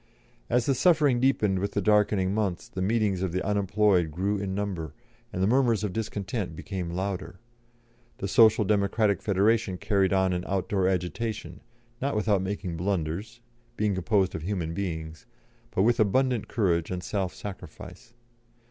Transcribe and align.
As 0.49 0.65
the 0.65 0.73
suffering 0.73 1.19
deepened 1.19 1.59
with 1.59 1.73
the 1.73 1.79
darkening 1.79 2.33
months, 2.33 2.67
the 2.67 2.81
meetings 2.81 3.21
of 3.21 3.33
the 3.33 3.45
unemployed 3.45 4.09
grew 4.09 4.39
in 4.39 4.55
number, 4.55 4.95
and 5.31 5.43
the 5.43 5.47
murmurs 5.47 5.83
of 5.83 5.93
discontent 5.93 6.55
became 6.55 6.89
louder. 6.89 7.39
The 8.17 8.27
Social 8.27 8.65
Democratic 8.65 9.21
Federation 9.21 9.77
carried 9.77 10.11
on 10.11 10.33
an 10.33 10.43
outdoor 10.47 10.87
agitation, 10.87 11.61
not 12.01 12.15
without 12.15 12.41
making 12.41 12.77
blunders, 12.77 13.41
being 13.77 13.93
composed 13.93 14.33
of 14.33 14.41
human 14.41 14.73
beings, 14.73 15.27
but 15.69 15.83
with 15.83 15.99
abundant 15.99 16.47
courage 16.47 16.89
and 16.89 17.03
self 17.03 17.35
sacrifice. 17.35 18.15